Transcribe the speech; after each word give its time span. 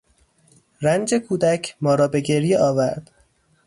رنج 0.83 1.13
کودک 1.15 1.75
ما 1.81 1.95
را 1.95 2.07
به 2.07 2.21
گریه 2.21 2.59
آورد. 2.59 3.11